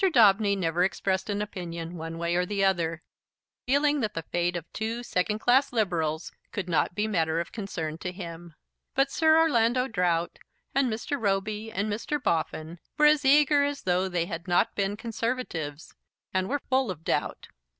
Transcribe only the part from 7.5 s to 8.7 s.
concern to him;